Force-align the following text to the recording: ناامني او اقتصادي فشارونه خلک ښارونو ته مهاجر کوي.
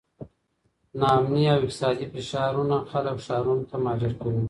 ناامني 0.99 1.53
او 1.53 1.59
اقتصادي 1.59 2.05
فشارونه 2.13 2.77
خلک 2.91 3.17
ښارونو 3.25 3.63
ته 3.69 3.75
مهاجر 3.83 4.13
کوي. 4.21 4.39